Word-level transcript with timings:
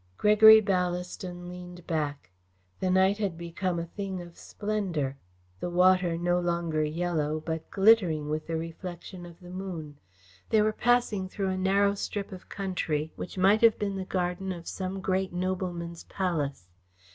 Gregory 0.17 0.59
Ballaston 0.59 1.47
leaned 1.47 1.85
back. 1.85 2.31
The 2.79 2.89
night 2.89 3.19
had 3.19 3.37
become 3.37 3.77
a 3.77 3.85
thing 3.85 4.19
of 4.19 4.35
splendour, 4.35 5.15
the 5.59 5.69
water, 5.69 6.17
no 6.17 6.39
longer 6.39 6.83
yellow, 6.83 7.39
but 7.39 7.69
glittering 7.69 8.27
with 8.27 8.47
the 8.47 8.57
reflection 8.57 9.27
of 9.27 9.39
the 9.41 9.51
moon. 9.51 9.99
They 10.49 10.63
were 10.63 10.73
passing 10.73 11.29
through 11.29 11.49
a 11.49 11.55
narrow 11.59 11.93
strip 11.93 12.31
of 12.31 12.49
country 12.49 13.13
which 13.15 13.37
might 13.37 13.61
have 13.61 13.77
been 13.77 13.95
the 13.95 14.03
garden 14.03 14.51
of 14.51 14.67
some 14.67 15.01
great 15.01 15.33
nobleman's 15.33 16.03
palace. 16.05 16.65